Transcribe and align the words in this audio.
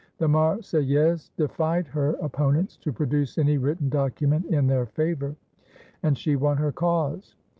The 0.17 0.27
Marseillaise 0.27 1.29
defied 1.37 1.85
her 1.89 2.13
opponents 2.23 2.75
to 2.77 2.91
produce 2.91 3.37
any 3.37 3.59
written 3.59 3.87
document 3.87 4.47
in 4.47 4.65
their 4.65 4.87
favour, 4.87 5.35
and 6.01 6.17
she 6.17 6.35
won 6.35 6.57
her 6.57 6.71
cause. 6.71 7.35